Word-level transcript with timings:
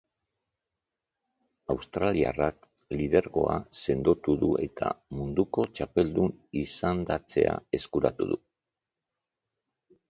Australiarrak 1.73 2.65
lidergoa 3.01 3.59
sendotu 3.83 4.35
du 4.45 4.51
eta 4.69 4.91
munduko 5.21 5.67
txapeldun 5.77 6.35
izendatzea 6.65 7.57
eskura 7.81 8.17
du. 8.25 8.45